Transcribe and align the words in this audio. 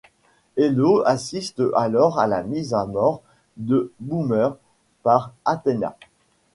Helo 0.57 1.03
assiste 1.05 1.61
alors 1.75 2.17
à 2.17 2.25
la 2.25 2.41
mise 2.41 2.73
à 2.73 2.87
mort 2.87 3.21
de 3.57 3.93
Boomer 3.99 4.57
par 5.03 5.31
Athéna. 5.45 5.95